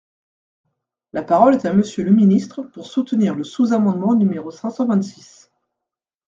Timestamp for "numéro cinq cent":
4.15-4.87